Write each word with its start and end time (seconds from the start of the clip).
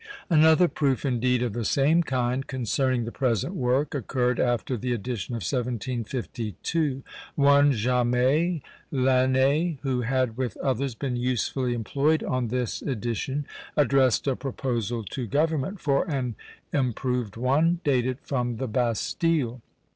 Another 0.31 0.67
proof, 0.67 1.05
indeed, 1.05 1.43
of 1.43 1.53
the 1.53 1.63
same 1.63 2.01
kind, 2.01 2.47
concerning 2.47 3.05
the 3.05 3.11
present 3.11 3.53
work, 3.53 3.93
occurred 3.93 4.39
after 4.39 4.75
the 4.75 4.93
edition 4.93 5.33
of 5.35 5.43
1752. 5.45 7.03
One 7.35 7.71
Jamet 7.71 8.63
l'aîné, 8.91 9.77
who 9.83 10.01
had 10.01 10.37
with 10.37 10.57
others 10.57 10.95
been 10.95 11.17
usefully 11.17 11.75
employed 11.75 12.23
on 12.23 12.47
this 12.47 12.81
edition, 12.81 13.45
addressed 13.77 14.25
a 14.25 14.35
proposal 14.35 15.03
to 15.11 15.27
government 15.27 15.79
for 15.79 16.09
an 16.09 16.33
improved 16.73 17.37
one, 17.37 17.79
dated 17.83 18.17
from 18.21 18.55
the 18.57 18.67
Bastile. 18.67 19.61